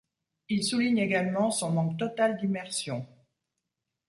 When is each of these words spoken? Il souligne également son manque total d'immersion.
Il 0.49 0.63
souligne 0.63 0.97
également 0.97 1.51
son 1.51 1.69
manque 1.73 1.99
total 1.99 2.35
d'immersion. 2.37 3.05